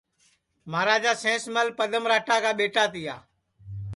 [0.71, 3.15] مہاراجا سینس مل پدم راٹا کا ٻیٹا تیا